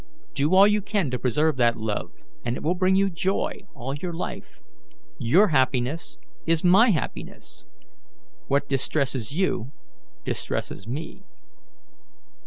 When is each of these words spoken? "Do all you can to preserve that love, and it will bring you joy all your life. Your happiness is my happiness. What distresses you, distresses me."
"Do 0.33 0.55
all 0.55 0.65
you 0.65 0.81
can 0.81 1.11
to 1.11 1.19
preserve 1.19 1.57
that 1.57 1.77
love, 1.77 2.11
and 2.43 2.57
it 2.57 2.63
will 2.63 2.73
bring 2.73 2.95
you 2.95 3.07
joy 3.07 3.59
all 3.75 3.93
your 3.93 4.13
life. 4.13 4.59
Your 5.19 5.49
happiness 5.49 6.17
is 6.47 6.63
my 6.63 6.89
happiness. 6.89 7.67
What 8.47 8.67
distresses 8.67 9.37
you, 9.37 9.73
distresses 10.25 10.87
me." 10.87 11.21